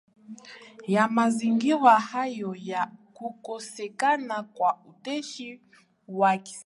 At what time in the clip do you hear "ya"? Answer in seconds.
0.87-1.07, 2.59-2.91